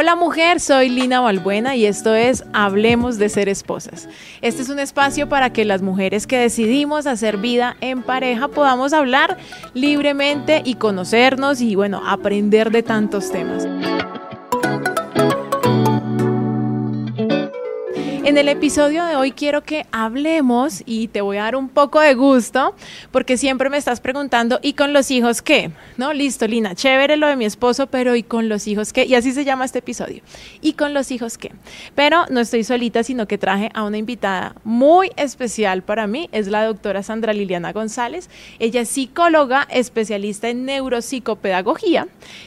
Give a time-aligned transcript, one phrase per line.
[0.00, 4.08] Hola mujer, soy Lina Balbuena y esto es Hablemos de ser esposas.
[4.42, 8.92] Este es un espacio para que las mujeres que decidimos hacer vida en pareja podamos
[8.92, 9.38] hablar
[9.74, 13.66] libremente y conocernos y bueno, aprender de tantos temas.
[18.38, 22.14] El episodio de hoy quiero que hablemos y te voy a dar un poco de
[22.14, 22.72] gusto
[23.10, 25.72] porque siempre me estás preguntando, ¿y con los hijos qué?
[25.96, 29.06] No, listo, Lina, chévere lo de mi esposo, pero ¿y con los hijos qué?
[29.06, 30.22] Y así se llama este episodio.
[30.60, 31.50] ¿Y con los hijos qué?
[31.96, 36.46] Pero no estoy solita, sino que traje a una invitada muy especial para mí, es
[36.46, 38.30] la doctora Sandra Liliana González.
[38.60, 42.06] Ella es psicóloga, especialista en neuropsicopedagogía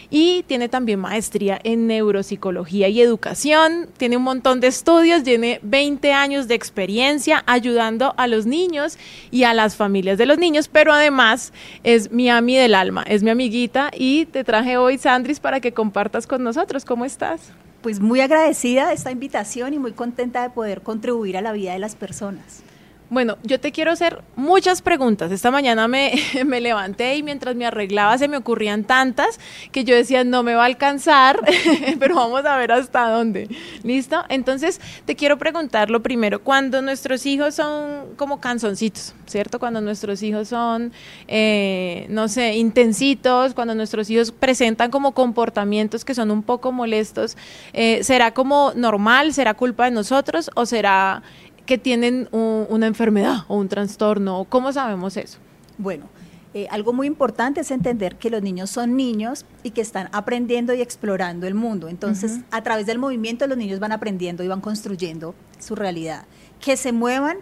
[0.09, 3.89] y tiene también maestría en neuropsicología y educación.
[3.97, 5.80] Tiene un montón de estudios, tiene 20
[6.13, 8.97] años de experiencia ayudando a los niños
[9.31, 13.23] y a las familias de los niños, pero además es mi ami del alma, es
[13.23, 16.85] mi amiguita y te traje hoy, Sandris, para que compartas con nosotros.
[16.85, 17.51] ¿Cómo estás?
[17.81, 21.73] Pues muy agradecida de esta invitación y muy contenta de poder contribuir a la vida
[21.73, 22.63] de las personas.
[23.11, 25.33] Bueno, yo te quiero hacer muchas preguntas.
[25.33, 26.13] Esta mañana me,
[26.45, 29.37] me, levanté y mientras me arreglaba se me ocurrían tantas
[29.73, 31.41] que yo decía, no me va a alcanzar,
[31.99, 33.49] pero vamos a ver hasta dónde.
[33.83, 34.23] ¿Listo?
[34.29, 39.59] Entonces, te quiero preguntar lo primero, cuando nuestros hijos son como canzoncitos, ¿cierto?
[39.59, 40.93] Cuando nuestros hijos son,
[41.27, 47.35] eh, no sé, intensitos, cuando nuestros hijos presentan como comportamientos que son un poco molestos,
[47.73, 49.33] eh, ¿será como normal?
[49.33, 51.23] ¿Será culpa de nosotros o será
[51.65, 54.45] que tienen una enfermedad o un trastorno?
[54.49, 55.39] ¿Cómo sabemos eso?
[55.77, 56.05] Bueno,
[56.53, 60.73] eh, algo muy importante es entender que los niños son niños y que están aprendiendo
[60.73, 61.87] y explorando el mundo.
[61.87, 66.25] Entonces, a través del movimiento los niños van aprendiendo y van construyendo su realidad.
[66.59, 67.37] Que se muevan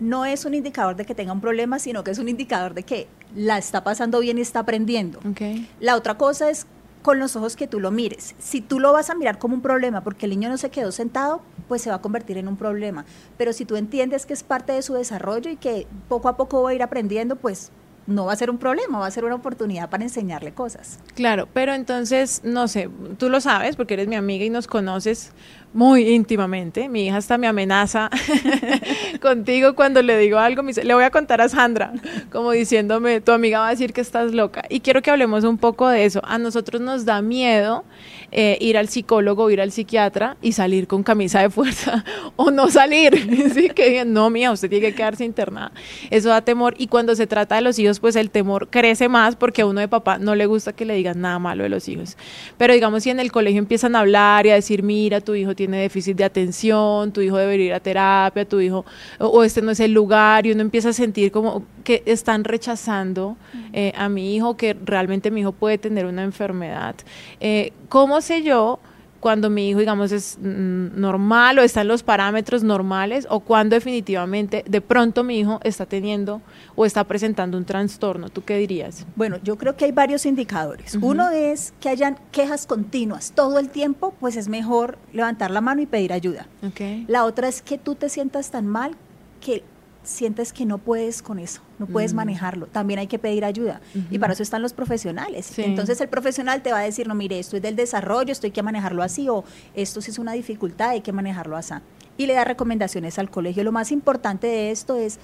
[0.00, 2.82] no es un indicador de que tenga un problema, sino que es un indicador de
[2.82, 3.06] que
[3.36, 5.20] la está pasando bien y está aprendiendo.
[5.80, 6.66] La otra cosa es
[7.04, 8.34] con los ojos que tú lo mires.
[8.38, 10.90] Si tú lo vas a mirar como un problema porque el niño no se quedó
[10.90, 13.04] sentado, pues se va a convertir en un problema.
[13.36, 16.62] Pero si tú entiendes que es parte de su desarrollo y que poco a poco
[16.62, 17.70] va a ir aprendiendo, pues
[18.06, 20.98] no va a ser un problema, va a ser una oportunidad para enseñarle cosas.
[21.14, 22.88] Claro, pero entonces, no sé,
[23.18, 25.32] tú lo sabes porque eres mi amiga y nos conoces
[25.74, 26.88] muy íntimamente.
[26.88, 28.08] Mi hija hasta me amenaza
[29.20, 30.62] contigo cuando le digo algo.
[30.62, 31.92] Me dice, le voy a contar a Sandra,
[32.30, 34.62] como diciéndome, tu amiga va a decir que estás loca.
[34.68, 36.20] Y quiero que hablemos un poco de eso.
[36.24, 37.84] A nosotros nos da miedo
[38.36, 42.04] eh, ir al psicólogo, ir al psiquiatra y salir con camisa de fuerza
[42.36, 43.14] o no salir.
[43.54, 43.68] ¿sí?
[43.68, 45.70] Que no, mía, usted tiene que quedarse internada.
[46.10, 46.74] Eso da temor.
[46.76, 49.80] Y cuando se trata de los hijos, pues el temor crece más porque a uno
[49.80, 52.16] de papá no le gusta que le digan nada malo de los hijos.
[52.58, 55.54] Pero digamos, si en el colegio empiezan a hablar y a decir, mira, tu hijo
[55.54, 58.84] tiene déficit de atención, tu hijo debería ir a terapia, tu hijo,
[59.20, 63.36] o, este no es el lugar, y uno empieza a sentir como que están rechazando
[63.72, 66.96] eh, a mi hijo, que realmente mi hijo puede tener una enfermedad.
[67.40, 68.80] Eh, ¿Cómo sé yo?
[69.20, 74.62] cuando mi hijo, digamos, es normal o está en los parámetros normales o cuando definitivamente
[74.68, 76.42] de pronto mi hijo está teniendo
[76.74, 78.28] o está presentando un trastorno.
[78.28, 79.06] ¿Tú qué dirías?
[79.16, 80.98] Bueno, yo creo que hay varios indicadores.
[81.00, 85.80] Uno es que hayan quejas continuas todo el tiempo, pues es mejor levantar la mano
[85.80, 86.46] y pedir ayuda.
[86.68, 87.06] Okay.
[87.08, 88.94] La otra es que tú te sientas tan mal
[89.40, 89.62] que
[90.04, 92.16] sientes que no puedes con eso, no puedes mm.
[92.16, 93.80] manejarlo, también hay que pedir ayuda.
[94.10, 95.58] Y para eso están los profesionales.
[95.58, 98.52] Entonces el profesional te va a decir, no, mire, esto es del desarrollo, esto hay
[98.52, 99.44] que manejarlo así, o
[99.74, 101.74] esto sí es una dificultad, hay que manejarlo así.
[102.16, 103.64] Y le da recomendaciones al colegio.
[103.64, 105.18] Lo más importante de esto es,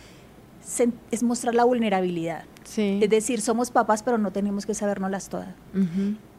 [1.11, 2.45] es mostrar la vulnerabilidad.
[2.77, 5.49] Es decir, somos papás, pero no tenemos que sabernoslas todas.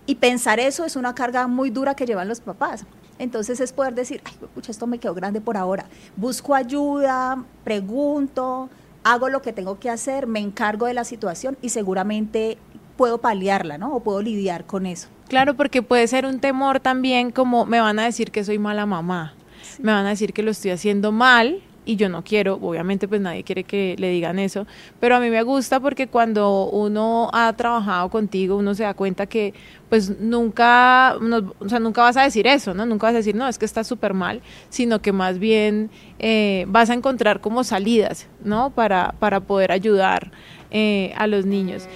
[0.05, 2.85] Y pensar eso es una carga muy dura que llevan los papás.
[3.21, 5.85] Entonces es poder decir, ay, pucha, esto me quedó grande por ahora.
[6.17, 8.67] Busco ayuda, pregunto,
[9.03, 12.57] hago lo que tengo que hacer, me encargo de la situación y seguramente
[12.97, 13.95] puedo paliarla, ¿no?
[13.95, 15.07] O puedo lidiar con eso.
[15.27, 18.87] Claro, porque puede ser un temor también como me van a decir que soy mala
[18.87, 19.35] mamá,
[19.77, 23.21] me van a decir que lo estoy haciendo mal y yo no quiero, obviamente pues
[23.21, 24.67] nadie quiere que le digan eso,
[24.99, 29.25] pero a mí me gusta porque cuando uno ha trabajado contigo, uno se da cuenta
[29.25, 29.53] que
[29.89, 31.17] pues nunca,
[31.59, 32.85] o sea, nunca vas a decir eso, ¿no?
[32.85, 35.89] Nunca vas a decir, no, es que está súper mal, sino que más bien
[36.19, 38.69] eh, vas a encontrar como salidas, ¿no?
[38.69, 40.31] Para, para poder ayudar
[40.71, 41.87] eh, a los niños.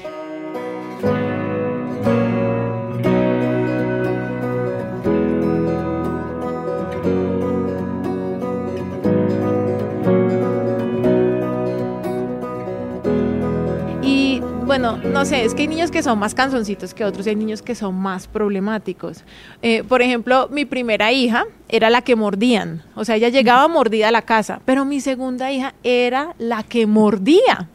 [14.78, 17.38] Bueno, no sé, es que hay niños que son más canzoncitos que otros y hay
[17.38, 19.24] niños que son más problemáticos.
[19.62, 24.10] Eh, por ejemplo, mi primera hija era la que mordían, o sea, ella llegaba mordida
[24.10, 27.70] a la casa, pero mi segunda hija era la que mordía.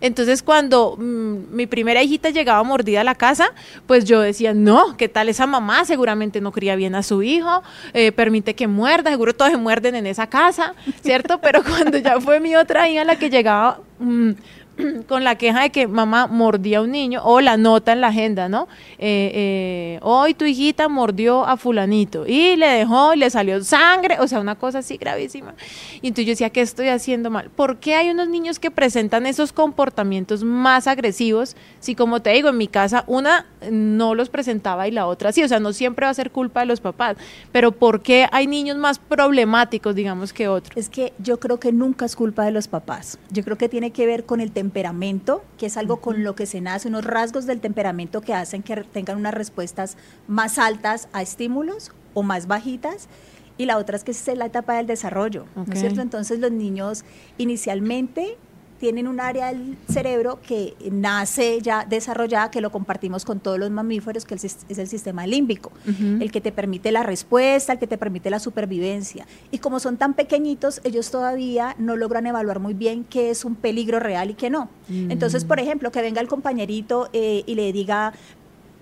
[0.00, 3.52] Entonces cuando mm, mi primera hijita llegaba mordida a la casa,
[3.86, 5.84] pues yo decía, no, ¿qué tal esa mamá?
[5.84, 7.62] Seguramente no cría bien a su hijo,
[7.92, 10.72] eh, permite que muerda, seguro todos se muerden en esa casa,
[11.02, 11.42] ¿cierto?
[11.42, 13.80] Pero cuando ya fue mi otra hija la que llegaba...
[13.98, 14.30] Mm,
[15.08, 18.08] con la queja de que mamá mordía a un niño o la nota en la
[18.08, 18.68] agenda, ¿no?
[18.98, 24.18] Eh, eh, hoy tu hijita mordió a fulanito y le dejó y le salió sangre,
[24.20, 25.54] o sea, una cosa así gravísima.
[26.00, 27.50] Y entonces yo decía, ¿qué estoy haciendo mal?
[27.50, 31.56] ¿Por qué hay unos niños que presentan esos comportamientos más agresivos?
[31.80, 35.42] Si como te digo, en mi casa una no los presentaba y la otra sí,
[35.42, 37.16] o sea, no siempre va a ser culpa de los papás,
[37.52, 40.76] pero ¿por qué hay niños más problemáticos, digamos, que otros?
[40.76, 43.18] Es que yo creo que nunca es culpa de los papás.
[43.30, 46.34] Yo creo que tiene que ver con el tema temperamento, que es algo con lo
[46.34, 51.08] que se nace, unos rasgos del temperamento que hacen que tengan unas respuestas más altas
[51.14, 53.08] a estímulos o más bajitas.
[53.56, 56.02] Y la otra es que es la etapa del desarrollo, ¿no es cierto?
[56.02, 57.04] Entonces los niños
[57.38, 58.36] inicialmente
[58.78, 63.70] tienen un área del cerebro que nace ya desarrollada, que lo compartimos con todos los
[63.70, 65.72] mamíferos, que es el sistema límbico,
[66.20, 69.26] el que te permite la respuesta, el que te permite la supervivencia.
[69.50, 73.56] Y como son tan pequeñitos, ellos todavía no logran evaluar muy bien qué es un
[73.56, 74.68] peligro real y qué no.
[74.88, 78.12] Entonces, por ejemplo, que venga el compañerito eh, y le diga,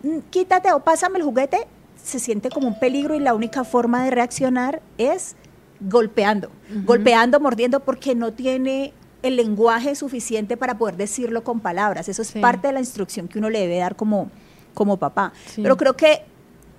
[0.02, 1.66] mm, quítate o pásame el juguete,
[2.02, 5.34] se siente como un peligro y la única forma de reaccionar es
[5.80, 6.50] golpeando,
[6.84, 8.92] golpeando, mordiendo, porque no tiene
[9.22, 12.08] el lenguaje suficiente para poder decirlo con palabras.
[12.08, 14.30] Eso es parte de la instrucción que uno le debe dar como,
[14.74, 15.32] como papá.
[15.56, 16.22] Pero creo que,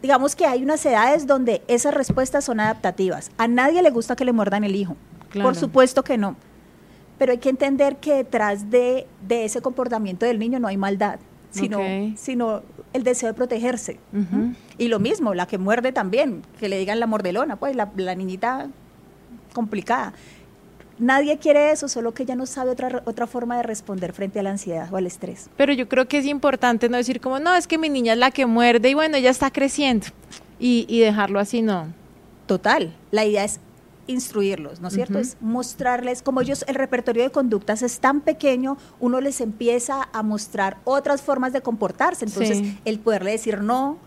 [0.01, 3.31] digamos que hay unas edades donde esas respuestas son adaptativas.
[3.37, 4.95] A nadie le gusta que le muerdan el hijo.
[5.41, 6.35] Por supuesto que no.
[7.17, 11.19] Pero hay que entender que detrás de, ese comportamiento del niño no hay maldad,
[11.49, 11.79] sino,
[12.15, 12.61] sino
[12.93, 13.99] el deseo de protegerse.
[14.77, 18.15] Y lo mismo, la que muerde también, que le digan la mordelona, pues la, la
[18.15, 18.69] niñita
[19.53, 20.13] complicada.
[20.99, 24.43] Nadie quiere eso, solo que ella no sabe otra, otra forma de responder frente a
[24.43, 25.49] la ansiedad o al estrés.
[25.55, 28.19] Pero yo creo que es importante no decir como, no, es que mi niña es
[28.19, 30.07] la que muerde y bueno, ella está creciendo
[30.59, 31.93] y, y dejarlo así, no.
[32.47, 33.59] Total, la idea es
[34.07, 35.19] instruirlos, ¿no es cierto?
[35.19, 40.23] Es mostrarles, como ellos, el repertorio de conductas es tan pequeño, uno les empieza a
[40.23, 42.25] mostrar otras formas de comportarse.
[42.25, 43.97] Entonces, el poderle decir no,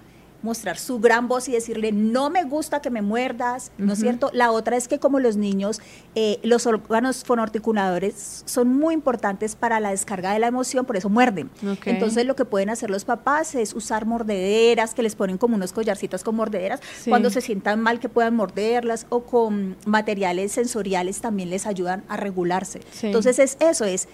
[0.43, 4.31] mostrar su gran voz y decirle, no me gusta que me muerdas, ¿no es cierto?
[4.33, 5.81] La otra es que como los niños,
[6.15, 11.09] eh, los órganos fonoarticuladores son muy importantes para la descarga de la emoción, por eso
[11.09, 11.51] muerden.
[11.85, 15.73] Entonces lo que pueden hacer los papás es usar mordederas, que les ponen como unos
[15.73, 21.51] collarcitos con mordederas, cuando se sientan mal que puedan morderlas, o con materiales sensoriales también
[21.51, 22.81] les ayudan a regularse.
[23.03, 24.09] Entonces es eso, es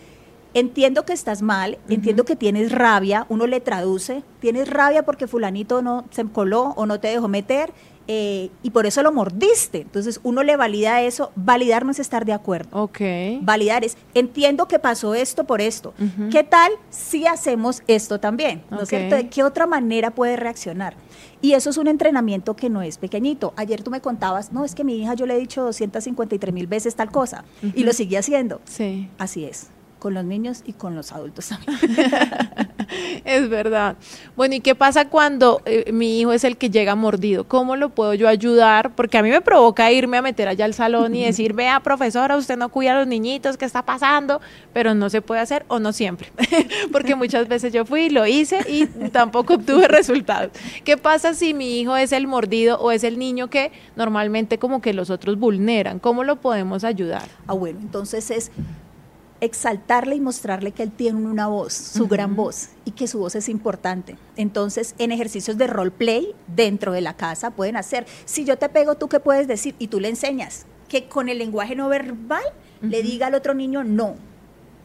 [0.57, 5.83] entiendo que estás mal, entiendo que tienes rabia, uno le traduce, tienes rabia porque fulanito
[5.83, 7.75] no se coló o no te dejó meter
[8.09, 9.83] eh, y por eso lo mordiste.
[9.83, 12.71] Entonces uno le valida eso, validar no es estar de acuerdo.
[12.85, 13.01] Ok.
[13.43, 15.93] Validar es, entiendo que pasó esto por esto.
[16.31, 18.63] ¿Qué tal si hacemos esto también?
[18.71, 19.15] ¿No es cierto?
[19.15, 20.95] ¿De qué otra manera puede reaccionar?
[21.43, 23.53] Y eso es un entrenamiento que no es pequeñito.
[23.57, 26.67] Ayer tú me contabas, no, es que mi hija yo le he dicho 253 mil
[26.67, 27.45] veces tal cosa
[27.75, 28.63] y lo sigue haciendo.
[28.65, 29.11] Sí.
[29.19, 29.69] Así es
[29.99, 31.79] con los niños y con los adultos también.
[33.25, 33.97] es verdad.
[34.37, 37.45] Bueno, ¿y qué pasa cuando eh, mi hijo es el que llega mordido?
[37.45, 38.95] ¿Cómo lo puedo yo ayudar?
[38.95, 42.37] Porque a mí me provoca irme a meter allá al salón y decir, vea, profesora,
[42.37, 44.41] usted no cuida a los niñitos, ¿qué está pasando?
[44.73, 46.33] Pero no se puede hacer o no siempre.
[46.93, 50.53] Porque muchas veces yo fui, lo hice y tampoco obtuve resultados.
[50.85, 54.81] ¿Qué pasa si mi hijo es el mordido o es el niño que normalmente como
[54.81, 55.99] que los otros vulneran?
[55.99, 57.25] ¿Cómo lo podemos ayudar?
[57.47, 58.51] Ah, bueno, entonces es
[59.41, 63.35] exaltarle y mostrarle que él tiene una voz, su gran voz, y que su voz
[63.35, 64.17] es importante.
[64.37, 68.69] Entonces, en ejercicios de role play dentro de la casa pueden hacer, si yo te
[68.69, 69.75] pego, ¿tú qué puedes decir?
[69.79, 72.45] Y tú le enseñas que con el lenguaje no verbal
[72.81, 74.17] le diga al otro niño, no,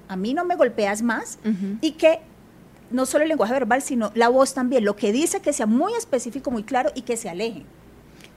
[0.08, 1.39] a mí no me golpeas más,
[1.81, 2.20] y que
[2.89, 5.93] no solo el lenguaje verbal, sino la voz también, lo que dice que sea muy
[5.93, 7.65] específico, muy claro y que se aleje.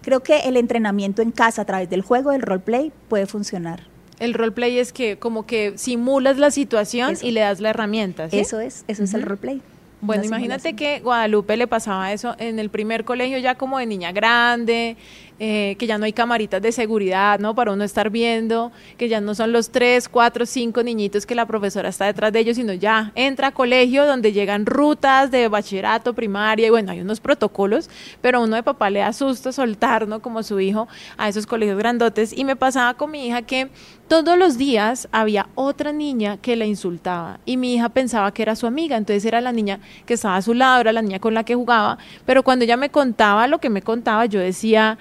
[0.03, 3.94] Creo que el entrenamiento en casa a través del juego, del role play, puede funcionar.
[4.19, 8.27] El roleplay es que como que simulas la situación y le das la herramienta.
[8.31, 9.61] Eso es, eso es el roleplay.
[10.01, 14.13] Bueno, imagínate que Guadalupe le pasaba eso en el primer colegio ya como de niña
[14.13, 14.97] grande,
[15.39, 17.55] eh, que ya no hay camaritas de seguridad, ¿no?
[17.55, 21.47] Para uno estar viendo, que ya no son los tres, cuatro, cinco niñitos que la
[21.47, 26.15] profesora está detrás de ellos, sino ya entra a colegio donde llegan rutas de bachillerato,
[26.15, 30.21] primaria, y bueno, hay unos protocolos, pero uno de papá le asusta soltar, ¿no?
[30.21, 32.37] Como su hijo a esos colegios grandotes.
[32.37, 33.71] Y me pasaba con mi hija que
[34.09, 38.55] todos los días había otra niña que la insultaba y mi hija pensaba que era
[38.55, 41.33] su amiga, entonces era la niña que estaba a su lado, era la niña con
[41.33, 44.99] la que jugaba, pero cuando ella me contaba lo que me contaba, yo decía,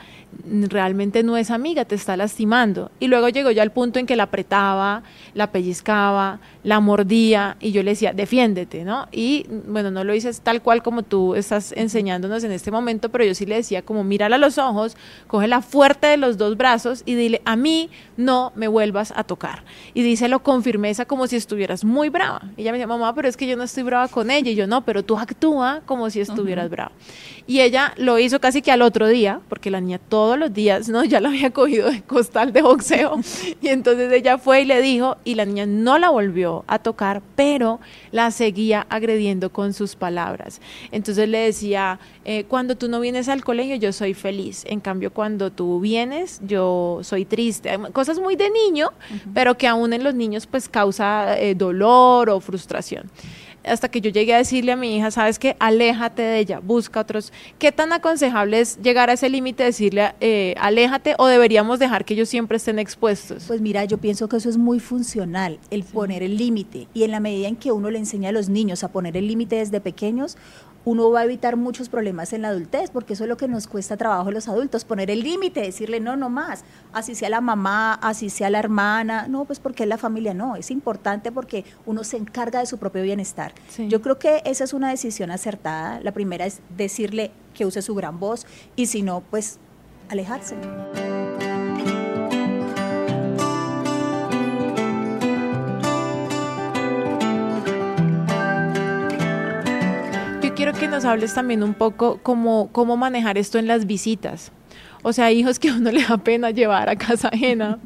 [0.69, 2.91] realmente no es amiga, te está lastimando.
[2.99, 7.71] Y luego llegó ya al punto en que la apretaba, la pellizcaba, la mordía y
[7.71, 9.07] yo le decía, defiéndete, ¿no?
[9.11, 13.23] Y bueno, no lo dices tal cual como tú estás enseñándonos en este momento, pero
[13.23, 14.95] yo sí le decía como mírala a los ojos,
[15.27, 19.63] cógela fuerte de los dos brazos y dile, a mí no me vuelvas a tocar.
[19.93, 22.41] Y díselo con firmeza como si estuvieras muy brava.
[22.57, 24.51] Y ella me decía, mamá, pero es que yo no estoy brava con ella.
[24.51, 26.91] Y yo, no, pero tú actúa como si estuvieras brava.
[27.45, 30.87] Y ella lo hizo casi que al otro día, porque la niña todos los días,
[30.87, 31.03] ¿no?
[31.13, 33.19] Ya la había cogido de costal de boxeo.
[33.61, 37.21] y entonces ella fue y le dijo, y la niña no la volvió a tocar,
[37.35, 40.61] pero la seguía agrediendo con sus palabras.
[40.91, 44.63] Entonces le decía, eh, cuando tú no vienes al colegio, yo soy feliz.
[44.65, 47.77] En cambio, cuando tú vienes, yo soy triste.
[47.91, 48.91] Cosas muy de niño,
[49.33, 53.11] pero que aún en los niños pues causa eh, dolor o frustración
[53.63, 56.99] hasta que yo llegué a decirle a mi hija, sabes que aléjate de ella, busca
[56.99, 57.31] otros.
[57.59, 62.13] ¿Qué tan aconsejable es llegar a ese límite, decirle, eh, aléjate o deberíamos dejar que
[62.13, 63.45] ellos siempre estén expuestos?
[63.47, 66.87] Pues mira, yo pienso que eso es muy funcional, el poner el límite.
[66.93, 69.27] Y en la medida en que uno le enseña a los niños a poner el
[69.27, 70.37] límite desde pequeños,
[70.85, 73.67] uno va a evitar muchos problemas en la adultez, porque eso es lo que nos
[73.67, 77.41] cuesta trabajo a los adultos, poner el límite, decirle no, no más, así sea la
[77.41, 81.65] mamá, así sea la hermana, no, pues porque es la familia, no, es importante porque
[81.85, 83.53] uno se encarga de su propio bienestar.
[83.77, 87.95] Yo creo que esa es una decisión acertada, la primera es decirle que use su
[87.95, 89.59] gran voz y si no, pues
[90.09, 90.55] alejarse.
[100.55, 104.51] Quiero que nos hables también un poco cómo, cómo manejar esto en las visitas.
[105.01, 107.79] O sea, hijos que a uno le da pena llevar a casa ajena,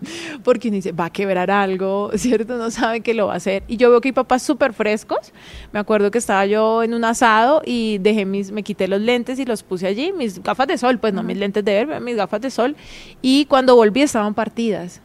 [0.43, 2.57] porque uno dice, va a quebrar algo, ¿cierto?
[2.57, 3.63] No sabe que lo va a hacer.
[3.67, 5.33] Y yo veo que hay papás súper frescos.
[5.71, 9.39] Me acuerdo que estaba yo en un asado y dejé mis, me quité los lentes
[9.39, 12.15] y los puse allí, mis gafas de sol, pues no mis lentes de ver, mis
[12.15, 12.75] gafas de sol.
[13.21, 15.01] Y cuando volví estaban partidas.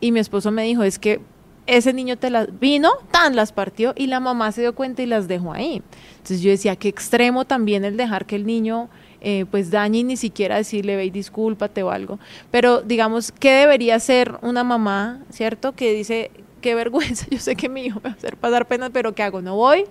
[0.00, 1.20] Y mi esposo me dijo, es que
[1.68, 5.06] ese niño te las vino, tan las partió y la mamá se dio cuenta y
[5.06, 5.82] las dejó ahí.
[6.12, 8.88] Entonces yo decía, qué extremo también el dejar que el niño
[9.20, 12.18] eh, pues dañe y ni siquiera decirle, ve discúlpate o algo.
[12.50, 15.72] Pero digamos, ¿qué debería hacer una mamá, cierto?
[15.72, 16.30] Que dice,
[16.62, 19.22] qué vergüenza, yo sé que mi hijo me va a hacer pasar pena, pero ¿qué
[19.22, 19.42] hago?
[19.42, 19.84] ¿No voy?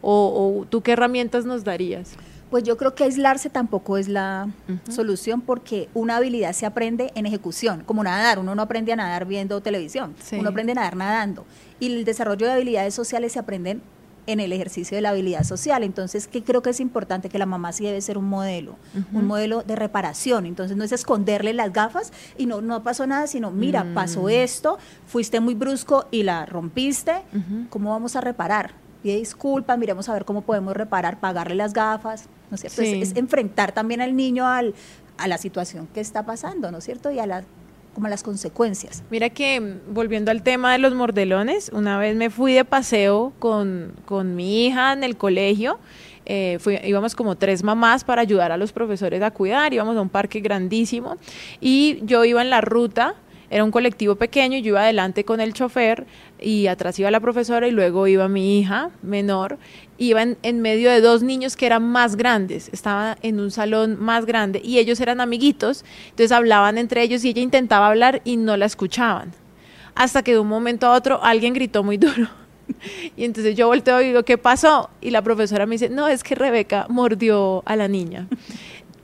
[0.00, 2.16] ¿O, o tú qué herramientas nos darías?
[2.54, 4.48] Pues yo creo que aislarse tampoco es la
[4.88, 8.38] solución porque una habilidad se aprende en ejecución, como nadar.
[8.38, 11.46] Uno no aprende a nadar viendo televisión, uno aprende a nadar nadando.
[11.80, 13.82] Y el desarrollo de habilidades sociales se aprenden
[14.28, 15.82] en el ejercicio de la habilidad social.
[15.82, 17.28] Entonces, ¿qué creo que es importante?
[17.28, 18.76] Que la mamá sí debe ser un modelo,
[19.12, 20.46] un modelo de reparación.
[20.46, 24.30] Entonces, no es esconderle las gafas y no, no pasó nada, sino, mira, pasó mm.
[24.30, 27.14] esto, fuiste muy brusco y la rompiste,
[27.68, 28.83] ¿cómo vamos a reparar?
[29.04, 32.80] Pide disculpas, miremos a ver cómo podemos reparar, pagarle las gafas, ¿no es cierto?
[32.80, 34.74] Es, enfrentar también al niño al,
[35.18, 37.10] a la situación que está pasando, ¿no es cierto?
[37.10, 37.44] Y a la
[37.94, 39.04] como las consecuencias.
[39.10, 43.32] Mira que mm, volviendo al tema de los mordelones, una vez me fui de paseo
[43.38, 45.78] con, con mi hija en el colegio,
[46.26, 50.08] eh, íbamos como tres mamás para ayudar a los profesores a cuidar, íbamos a un
[50.08, 51.18] parque grandísimo
[51.60, 53.14] y yo iba en la ruta
[53.54, 56.08] era un colectivo pequeño, yo iba adelante con el chofer
[56.40, 59.58] y atrás iba la profesora y luego iba mi hija menor,
[59.96, 64.26] iba en, medio de dos niños que eran más grandes, estaba en un salón más
[64.26, 68.56] grande y ellos eran amiguitos, entonces hablaban entre ellos y ella intentaba hablar y no
[68.56, 69.30] la escuchaban.
[69.94, 72.26] Hasta que de un momento a otro alguien gritó muy duro.
[73.16, 74.90] Y entonces yo volteo y digo, ¿qué pasó?
[75.00, 78.26] Y la profesora me dice, no, es que Rebeca mordió a la niña.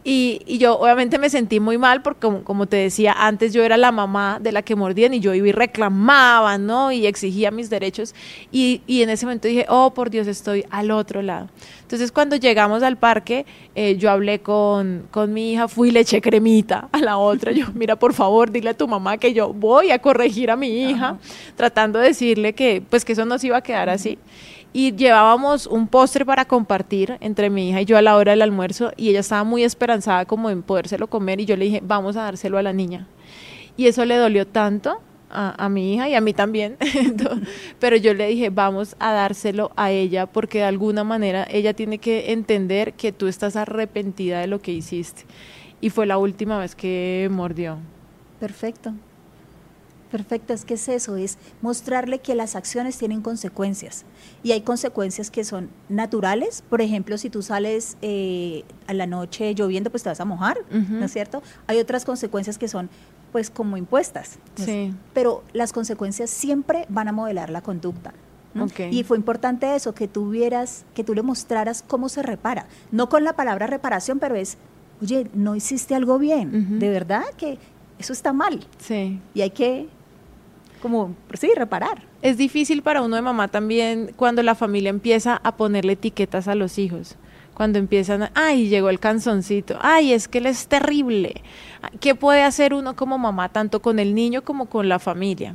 [0.03, 3.77] Y, y, yo obviamente me sentí muy mal porque como, te decía antes yo era
[3.77, 6.91] la mamá de la que mordían y yo iba y reclamaba, ¿no?
[6.91, 8.15] Y exigía mis derechos
[8.51, 11.49] y, y en ese momento dije, oh por Dios, estoy al otro lado.
[11.83, 16.01] Entonces cuando llegamos al parque, eh, yo hablé con, con mi hija, fui y le
[16.01, 17.53] eché cremita a la otra.
[17.53, 20.85] Yo, mira, por favor, dile a tu mamá que yo voy a corregir a mi
[20.85, 21.19] hija,
[21.57, 24.19] tratando de decirle que pues que eso no se iba a quedar así
[24.73, 28.43] y llevábamos un postre para compartir entre mi hija y yo a la hora del
[28.43, 32.17] almuerzo y ella estaba muy esperanzada como en podérselo comer y yo le dije, vamos
[32.17, 33.07] a dárselo a la niña.
[33.77, 36.77] Y eso le dolió tanto a, a mi hija y a mí también,
[37.81, 41.99] pero yo le dije, vamos a dárselo a ella porque de alguna manera ella tiene
[41.99, 45.25] que entender que tú estás arrepentida de lo que hiciste.
[45.81, 47.79] Y fue la última vez que mordió.
[48.39, 48.93] Perfecto.
[50.11, 54.05] Perfecto, es que es eso, es mostrarle que las acciones tienen consecuencias
[54.43, 59.55] y hay consecuencias que son naturales, por ejemplo, si tú sales eh, a la noche
[59.55, 61.43] lloviendo, pues te vas a mojar, ¿no es cierto?
[61.67, 62.91] Hay otras consecuencias que son
[63.33, 64.93] pues como impuestas, sí.
[65.15, 68.13] pero las consecuencias siempre van a modelar la conducta.
[68.91, 73.09] Y fue importante eso, que tú vieras, que tú le mostraras cómo se repara, no
[73.09, 74.59] con la palabra reparación, pero es
[75.01, 77.59] oye, no hiciste algo bien, de verdad que
[77.99, 78.67] eso está mal.
[78.79, 79.21] Sí.
[79.35, 79.89] Y hay que,
[80.81, 82.03] como, sí, reparar.
[82.23, 86.55] Es difícil para uno de mamá también cuando la familia empieza a ponerle etiquetas a
[86.55, 87.17] los hijos
[87.61, 91.43] cuando empiezan, ay, llegó el canzoncito, ay, es que él es terrible.
[92.01, 95.55] ¿Qué puede hacer uno como mamá, tanto con el niño como con la familia?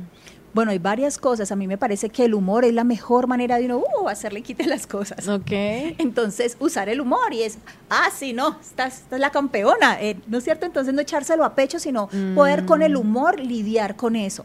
[0.54, 1.50] Bueno, hay varias cosas.
[1.50, 4.42] A mí me parece que el humor es la mejor manera de uno uh, hacerle
[4.42, 5.26] quite las cosas.
[5.26, 5.50] Ok.
[5.50, 7.58] Entonces, usar el humor y es,
[7.90, 10.64] ah, sí, no, estás, la campeona, eh, ¿no es cierto?
[10.64, 13.00] Entonces, no echárselo a pecho, sino poder con el mm.
[13.00, 14.44] humor lidiar con eso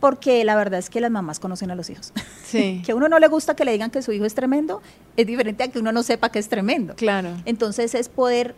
[0.00, 2.12] porque la verdad es que las mamás conocen a los hijos.
[2.44, 2.82] Sí.
[2.86, 4.82] que a uno no le gusta que le digan que su hijo es tremendo,
[5.16, 6.94] es diferente a que uno no sepa que es tremendo.
[6.94, 7.30] Claro.
[7.44, 8.54] Entonces es poder,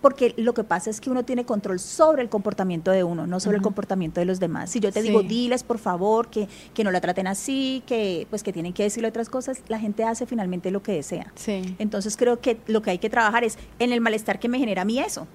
[0.00, 3.38] porque lo que pasa es que uno tiene control sobre el comportamiento de uno, no
[3.38, 4.70] sobre el comportamiento de los demás.
[4.70, 8.42] Si yo te digo, diles por favor que, que no la traten así, que pues
[8.42, 11.32] que tienen que decirle otras cosas, la gente hace finalmente lo que desea.
[11.36, 11.76] Sí.
[11.78, 14.82] Entonces creo que lo que hay que trabajar es en el malestar que me genera
[14.82, 15.28] a mí eso.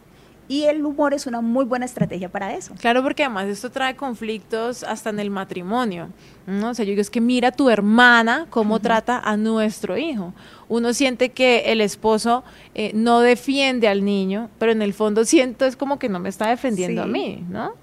[0.50, 2.74] Y el humor es una muy buena estrategia para eso.
[2.80, 6.10] Claro, porque además esto trae conflictos hasta en el matrimonio.
[6.46, 6.70] ¿no?
[6.70, 10.34] O sea, yo digo, es que mira tu hermana cómo trata a nuestro hijo.
[10.70, 12.44] Uno siente que el esposo
[12.76, 16.30] eh, no defiende al niño, pero en el fondo siento es como que no me
[16.30, 17.74] está defendiendo a mí, ¿no?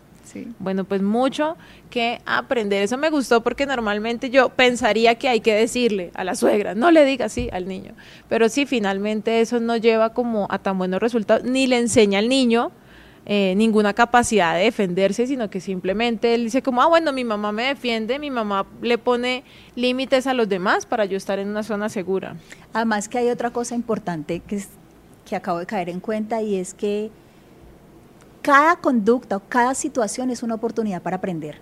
[0.59, 1.57] Bueno, pues mucho
[1.91, 2.83] que aprender.
[2.83, 6.91] Eso me gustó porque normalmente yo pensaría que hay que decirle a la suegra, no
[6.91, 7.93] le diga así al niño.
[8.29, 12.29] Pero sí, finalmente eso no lleva como a tan buenos resultados, ni le enseña al
[12.29, 12.73] niño
[13.27, 17.53] eh, ninguna capacidad de defenderse, sino que simplemente él dice como, ah, bueno, mi mamá
[17.53, 19.45] me defiende, mi mamá le pone
[19.77, 22.37] límites a los demás para yo estar en una zona segura.
[22.75, 24.63] Además que hay otra cosa importante que,
[25.25, 27.11] que acabo de caer en cuenta y es que
[28.45, 31.57] cada conducta o cada situación es una oportunidad para aprender.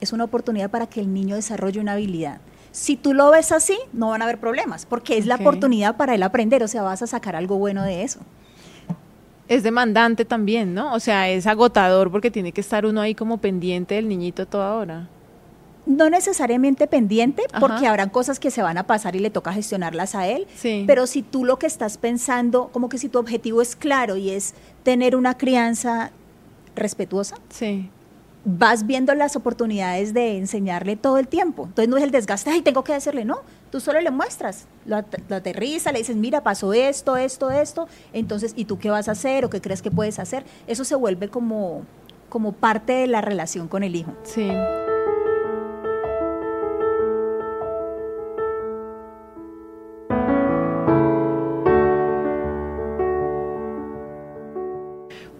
[0.00, 2.40] Es una oportunidad para que el niño desarrolle una habilidad.
[2.70, 6.14] Si tú lo ves así, no van a haber problemas, porque es la oportunidad para
[6.14, 8.20] él aprender, o sea, vas a sacar algo bueno de eso.
[9.48, 10.94] Es demandante también, ¿no?
[10.94, 14.74] O sea, es agotador porque tiene que estar uno ahí como pendiente del niñito toda
[14.74, 15.08] hora
[15.86, 20.14] no necesariamente pendiente, porque habrán cosas que se van a pasar y le toca gestionarlas
[20.14, 20.46] a él,
[20.86, 24.28] pero si tú lo que estás pensando, como que si tu objetivo es claro y
[24.28, 26.12] es tener una crianza
[26.78, 27.90] respetuosa, sí.
[28.44, 31.64] vas viendo las oportunidades de enseñarle todo el tiempo.
[31.64, 35.04] Entonces no es el desgaste, ay, tengo que decirle, no, tú solo le muestras, lo,
[35.28, 39.12] lo aterriza, le dices, mira, pasó esto, esto, esto, entonces, ¿y tú qué vas a
[39.12, 40.44] hacer o qué crees que puedes hacer?
[40.66, 41.82] Eso se vuelve como,
[42.28, 44.12] como parte de la relación con el hijo.
[44.22, 44.48] Sí.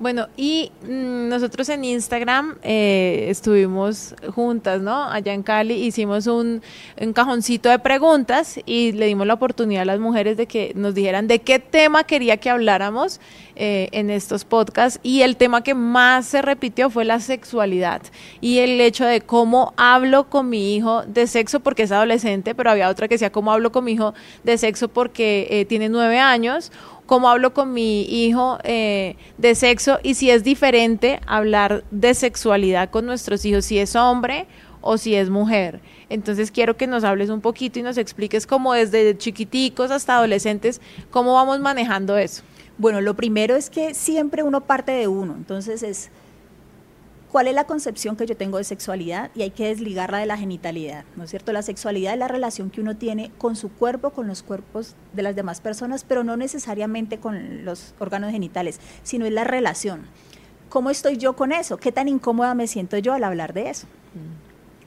[0.08, 5.04] Bueno, y mm, nosotros en Instagram eh, estuvimos juntas, ¿no?
[5.04, 6.62] Allá en Cali hicimos un,
[7.12, 11.28] cajoncito de preguntas y le dimos la oportunidad a las mujeres de que nos dijeran
[11.28, 13.20] de qué tema quería que habláramos
[13.54, 14.98] eh, en estos podcasts.
[15.02, 18.00] Y el tema que más se repitió fue la sexualidad
[18.40, 22.70] y el hecho de cómo hablo con mi hijo de sexo porque es adolescente, pero
[22.70, 26.18] había otra que decía cómo hablo con mi hijo de sexo porque eh, tiene nueve
[26.18, 26.72] años
[27.08, 32.90] cómo hablo con mi hijo eh, de sexo y si es diferente hablar de sexualidad
[32.90, 34.46] con nuestros hijos, si es hombre
[34.82, 35.80] o si es mujer.
[36.10, 40.82] Entonces quiero que nos hables un poquito y nos expliques cómo desde chiquiticos hasta adolescentes,
[41.10, 42.42] cómo vamos manejando eso.
[42.76, 46.10] Bueno, lo primero es que siempre uno parte de uno, entonces es
[47.30, 50.36] cuál es la concepción que yo tengo de sexualidad y hay que desligarla de la
[50.36, 51.52] genitalidad, ¿no es cierto?
[51.52, 55.22] La sexualidad es la relación que uno tiene con su cuerpo, con los cuerpos de
[55.22, 60.06] las demás personas, pero no necesariamente con los órganos genitales, sino es la relación.
[60.68, 61.78] ¿Cómo estoy yo con eso?
[61.78, 63.86] ¿Qué tan incómoda me siento yo al hablar de eso?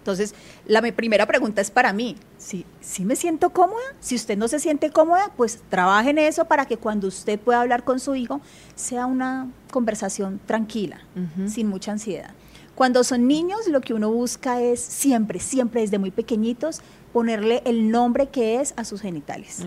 [0.01, 0.33] Entonces,
[0.65, 4.59] la primera pregunta es para mí, si, si me siento cómoda, si usted no se
[4.59, 8.41] siente cómoda, pues trabaje en eso para que cuando usted pueda hablar con su hijo
[8.73, 11.01] sea una conversación tranquila,
[11.45, 12.31] sin mucha ansiedad.
[12.75, 16.81] Cuando son niños, lo que uno busca es siempre, siempre desde muy pequeñitos,
[17.11, 19.59] ponerle el nombre que es a sus genitales.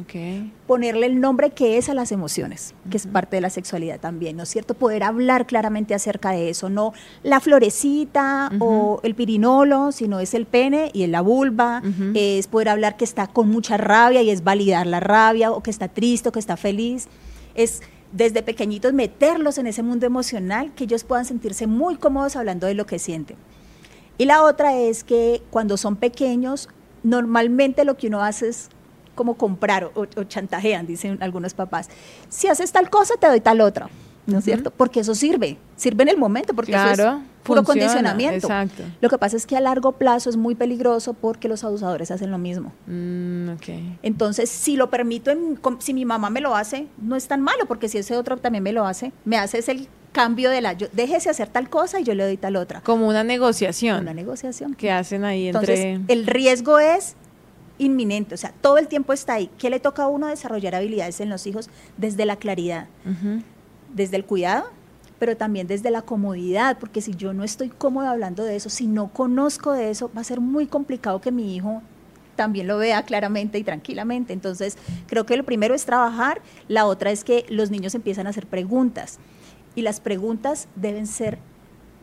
[0.66, 4.36] Ponerle el nombre que es a las emociones, que es parte de la sexualidad también,
[4.36, 4.74] ¿no es cierto?
[4.74, 10.46] Poder hablar claramente acerca de eso, no la florecita o el pirinolo, sino es el
[10.46, 11.82] pene y la vulva,
[12.14, 15.70] es poder hablar que está con mucha rabia y es validar la rabia, o que
[15.70, 17.08] está triste o que está feliz.
[17.54, 17.82] Es
[18.14, 22.74] desde pequeñitos meterlos en ese mundo emocional, que ellos puedan sentirse muy cómodos hablando de
[22.74, 23.36] lo que sienten.
[24.16, 26.68] Y la otra es que cuando son pequeños
[27.02, 28.68] normalmente lo que uno hace es
[29.16, 31.88] como comprar o, chantajean, dicen algunos papás.
[32.28, 33.88] Si haces tal cosa, te doy tal otra.
[34.26, 34.70] ¿No es cierto?
[34.70, 36.98] Porque eso sirve, sirve en el momento, porque eso es
[37.44, 38.46] puro condicionamiento.
[38.46, 38.82] Exacto.
[39.00, 42.30] Lo que pasa es que a largo plazo es muy peligroso porque los abusadores hacen
[42.30, 42.72] lo mismo.
[42.86, 43.50] Mm,
[44.02, 45.30] Entonces, si lo permito,
[45.78, 48.64] si mi mamá me lo hace, no es tan malo, porque si ese otro también
[48.64, 52.14] me lo hace, me hace el cambio de la, déjese hacer tal cosa y yo
[52.14, 52.80] le doy tal otra.
[52.80, 54.00] Como una negociación.
[54.00, 54.74] Una negociación.
[54.74, 57.16] Que hacen ahí Entonces, el riesgo es
[57.78, 59.50] inminente, o sea, todo el tiempo está ahí.
[59.58, 61.68] ¿Qué le toca a uno desarrollar habilidades en los hijos?
[61.96, 62.86] Desde la claridad,
[63.92, 64.66] desde el cuidado,
[65.18, 68.86] pero también desde la comodidad, porque si yo no estoy cómoda hablando de eso, si
[68.86, 71.82] no conozco de eso, va a ser muy complicado que mi hijo
[72.36, 74.32] también lo vea claramente y tranquilamente.
[74.32, 78.30] Entonces, creo que lo primero es trabajar, la otra es que los niños empiezan a
[78.30, 79.18] hacer preguntas
[79.74, 81.38] y las preguntas deben ser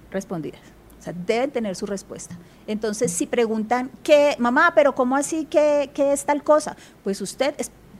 [0.09, 0.61] respondidas.
[0.99, 2.37] O sea, deben tener su respuesta.
[2.67, 6.77] Entonces, si preguntan, ¿qué, mamá, pero cómo así, qué, qué es tal cosa?
[7.03, 7.55] Pues usted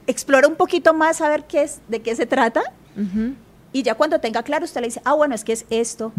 [0.06, 2.62] explora un poquito más a ver qué es, de qué se trata.
[3.72, 6.12] Y ya cuando tenga claro, usted le dice, ah, bueno, es que es esto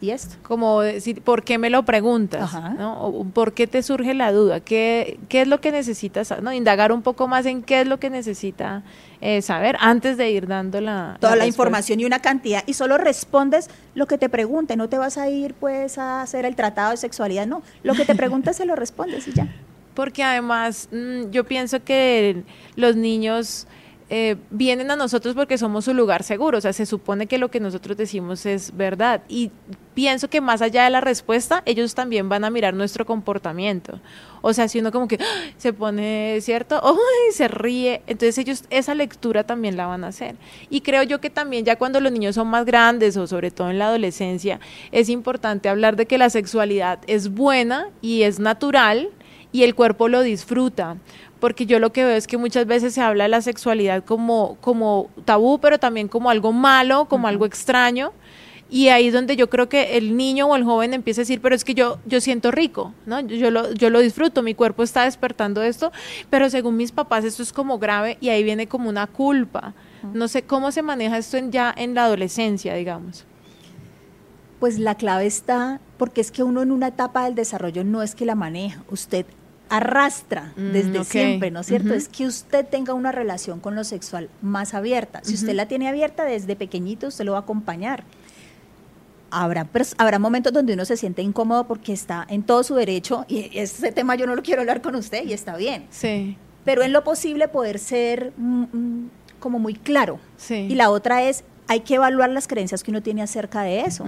[0.00, 0.36] y esto.
[0.42, 2.52] Como decir, ¿por qué me lo preguntas?
[2.78, 3.26] ¿no?
[3.34, 4.60] ¿Por qué te surge la duda?
[4.60, 6.34] ¿Qué, ¿Qué es lo que necesitas?
[6.40, 6.52] ¿no?
[6.52, 8.82] Indagar un poco más en qué es lo que necesita
[9.20, 11.18] eh, saber antes de ir dando la...
[11.20, 12.62] Toda la, información y una cantidad.
[12.66, 14.76] Y solo respondes lo que te pregunte.
[14.76, 17.46] No te vas a ir pues a hacer el tratado de sexualidad.
[17.46, 19.48] No, lo que te preguntes se lo respondes y ya.
[19.94, 22.44] Porque además mm, yo pienso que
[22.76, 23.66] los niños
[24.12, 27.48] eh, vienen a nosotros porque somos su lugar seguro, o sea, se supone que lo
[27.48, 29.22] que nosotros decimos es verdad.
[29.28, 29.52] Y
[29.94, 34.00] pienso que más allá de la respuesta, ellos también van a mirar nuestro comportamiento.
[34.42, 35.52] O sea, si uno como que ¡ah!
[35.56, 36.80] se pone, ¿cierto?
[36.84, 37.32] ¡Ay!
[37.32, 38.02] se ríe.
[38.08, 40.34] Entonces ellos esa lectura también la van a hacer.
[40.70, 43.70] Y creo yo que también ya cuando los niños son más grandes o sobre todo
[43.70, 44.58] en la adolescencia,
[44.90, 49.10] es importante hablar de que la sexualidad es buena y es natural
[49.52, 50.96] y el cuerpo lo disfruta
[51.40, 54.56] porque yo lo que veo es que muchas veces se habla de la sexualidad como,
[54.60, 58.12] como tabú, pero también como algo malo, como algo extraño.
[58.68, 61.40] Y ahí es donde yo creo que el niño o el joven empieza a decir,
[61.40, 63.18] pero es que yo, yo siento rico, ¿no?
[63.20, 65.90] Yo, lo, yo lo disfruto, mi cuerpo está despertando esto,
[66.28, 69.74] pero según mis papás esto es como grave y ahí viene como una culpa.
[70.14, 73.26] No sé cómo se maneja esto ya en la adolescencia, digamos.
[74.60, 78.14] Pues la clave está, porque es que uno en una etapa del desarrollo no es
[78.14, 79.26] que la maneja, usted
[79.70, 81.94] arrastra mm, desde siempre, ¿no es cierto?
[81.94, 85.20] Es que usted tenga una relación con lo sexual más abierta.
[85.22, 88.04] Si usted la tiene abierta desde pequeñito, usted lo va a acompañar.
[89.30, 93.56] Habrá, habrá momentos donde uno se siente incómodo porque está en todo su derecho y
[93.56, 95.86] ese tema yo no lo quiero hablar con usted y está bien.
[95.90, 96.36] Sí.
[96.64, 100.18] Pero en lo posible poder ser mm, mm, como muy claro.
[100.36, 100.66] Sí.
[100.68, 104.04] Y la otra es, hay que evaluar las creencias que uno tiene acerca de eso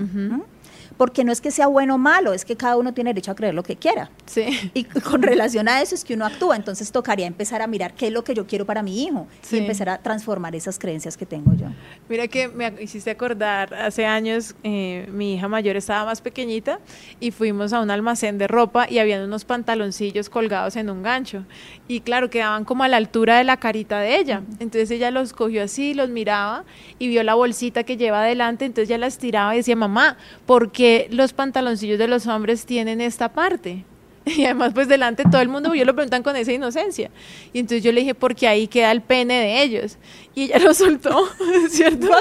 [1.03, 3.35] porque no es que sea bueno o malo, es que cada uno tiene derecho a
[3.35, 4.09] creer lo que quiera.
[4.25, 4.71] Sí.
[4.73, 8.07] Y con relación a eso es que uno actúa, entonces tocaría empezar a mirar qué
[8.07, 11.27] es lo que yo quiero para mi hijo y empezar a transformar esas creencias que
[11.27, 11.67] tengo yo.
[12.09, 16.79] Mira que me hiciste acordar, hace años eh, mi hija mayor estaba más pequeñita
[17.19, 21.45] y fuimos a un almacén de ropa y habían unos pantaloncillos colgados en un gancho
[21.89, 24.43] y claro, quedaban como a la altura de la carita de ella.
[24.61, 26.65] Entonces ella los cogió así, los miraba
[27.01, 30.71] y vio la bolsita que lleva adelante, entonces ya la estiraba y decía, mamá, ¿por
[30.71, 33.85] qué los pantaloncillos de los hombres tienen esta parte?
[34.37, 37.11] Y además, pues delante todo el mundo, yo lo preguntan con esa inocencia.
[37.53, 39.99] Y entonces yo le dije, porque ahí queda el pene de ellos.
[40.35, 41.29] Y ella lo soltó,
[41.71, 42.09] ¿cierto?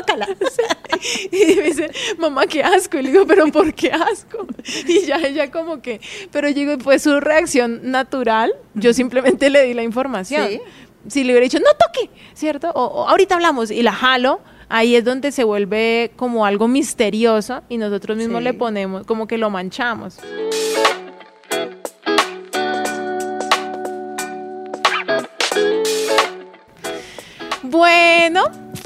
[1.32, 2.98] Y me dice, mamá, qué asco.
[2.98, 4.46] Y le digo, pero ¿por qué asco?
[4.88, 6.00] Y ya ella como que,
[6.32, 8.54] pero yo digo, fue su reacción natural.
[8.74, 10.48] Yo simplemente le di la información.
[11.08, 12.70] Si le hubiera dicho, no toque, ¿cierto?
[12.76, 17.78] o ahorita hablamos y la jalo, ahí es donde se vuelve como algo misterioso y
[17.78, 20.18] nosotros mismos le ponemos, como que lo manchamos.
[27.64, 28.44] Bueno,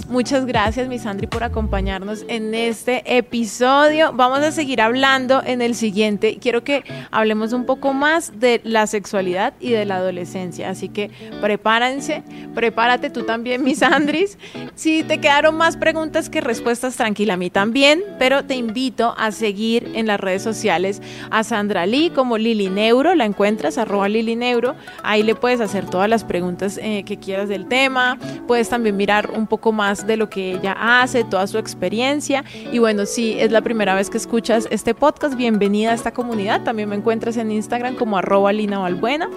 [0.07, 4.13] Muchas gracias, mi Sandri, por acompañarnos en este episodio.
[4.13, 6.37] Vamos a seguir hablando en el siguiente.
[6.39, 10.69] Quiero que hablemos un poco más de la sexualidad y de la adolescencia.
[10.69, 11.09] Así que
[11.41, 12.21] prepárense,
[12.53, 14.37] prepárate tú también, mi Sandris.
[14.75, 19.31] Si te quedaron más preguntas que respuestas, tranquila, a mí también, pero te invito a
[19.31, 23.15] seguir en las redes sociales a Sandra Lee como Lili Neuro.
[23.15, 24.75] La encuentras, arroba Lili Neuro.
[25.01, 28.19] Ahí le puedes hacer todas las preguntas eh, que quieras del tema.
[28.47, 29.71] Puedes también mirar un poco
[30.03, 32.43] de lo que ella hace, toda su experiencia.
[32.71, 36.63] Y bueno, si es la primera vez que escuchas este podcast, bienvenida a esta comunidad.
[36.63, 39.29] También me encuentras en Instagram como arroba Lina Valbuena.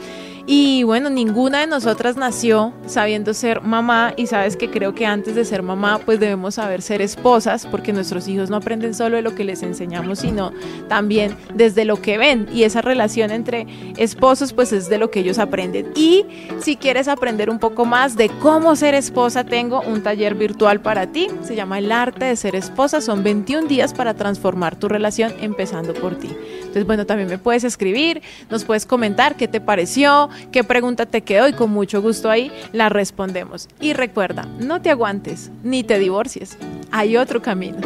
[0.51, 5.35] Y bueno, ninguna de nosotras nació sabiendo ser mamá y sabes que creo que antes
[5.35, 9.23] de ser mamá pues debemos saber ser esposas porque nuestros hijos no aprenden solo de
[9.23, 10.53] lo que les enseñamos, sino
[10.88, 13.66] también desde lo que ven y esa relación entre
[13.99, 15.92] esposos pues es de lo que ellos aprenden.
[15.94, 16.25] Y
[16.62, 20.80] si quieres aprender un poco más de cómo ser esposa, tengo un taller virtual virtual
[20.80, 21.28] para ti.
[21.42, 23.00] Se llama El arte de ser esposa.
[23.00, 26.34] Son 21 días para transformar tu relación empezando por ti.
[26.58, 31.20] Entonces, bueno, también me puedes escribir, nos puedes comentar qué te pareció, qué pregunta te
[31.20, 33.68] quedó y con mucho gusto ahí la respondemos.
[33.80, 36.56] Y recuerda, no te aguantes ni te divorcies.
[36.90, 37.78] Hay otro camino.